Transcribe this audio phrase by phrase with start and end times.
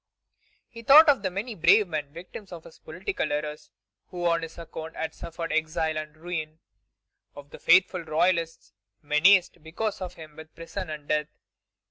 [0.67, 3.69] He thought of the many brave men, victims of his political errors,
[4.07, 6.57] who on his account had suffered exile and ruin;
[7.35, 11.27] of the faithful royalists menaced, because of him, with prison and death.